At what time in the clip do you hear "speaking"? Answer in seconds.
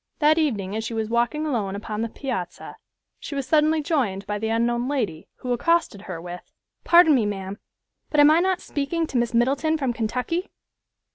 8.61-9.05